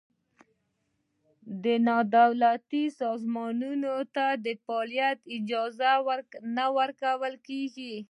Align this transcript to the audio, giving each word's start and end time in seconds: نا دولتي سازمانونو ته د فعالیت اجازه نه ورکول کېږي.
نا 1.87 1.97
دولتي 2.15 2.81
سازمانونو 3.01 3.93
ته 4.15 4.25
د 4.45 4.47
فعالیت 4.65 5.19
اجازه 5.37 5.91
نه 6.57 6.65
ورکول 6.77 7.33
کېږي. 7.47 7.95